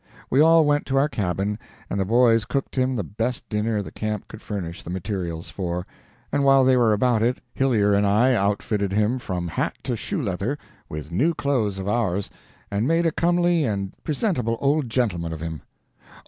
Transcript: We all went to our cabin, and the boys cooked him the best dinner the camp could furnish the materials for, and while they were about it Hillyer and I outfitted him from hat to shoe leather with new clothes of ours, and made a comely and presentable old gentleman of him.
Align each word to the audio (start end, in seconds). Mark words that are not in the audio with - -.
We 0.31 0.39
all 0.41 0.65
went 0.65 0.87
to 0.87 0.97
our 0.97 1.07
cabin, 1.07 1.59
and 1.87 1.99
the 1.99 2.05
boys 2.05 2.45
cooked 2.45 2.75
him 2.75 2.95
the 2.95 3.03
best 3.03 3.47
dinner 3.49 3.83
the 3.83 3.91
camp 3.91 4.27
could 4.27 4.41
furnish 4.41 4.81
the 4.81 4.89
materials 4.89 5.51
for, 5.51 5.85
and 6.31 6.43
while 6.43 6.65
they 6.65 6.75
were 6.75 6.91
about 6.91 7.21
it 7.21 7.37
Hillyer 7.53 7.93
and 7.93 8.03
I 8.07 8.33
outfitted 8.33 8.93
him 8.93 9.19
from 9.19 9.47
hat 9.47 9.75
to 9.83 9.95
shoe 9.95 10.19
leather 10.23 10.57
with 10.89 11.11
new 11.11 11.35
clothes 11.35 11.77
of 11.77 11.87
ours, 11.87 12.31
and 12.71 12.87
made 12.87 13.05
a 13.05 13.11
comely 13.11 13.63
and 13.63 13.93
presentable 14.03 14.57
old 14.59 14.89
gentleman 14.89 15.33
of 15.33 15.41
him. 15.41 15.61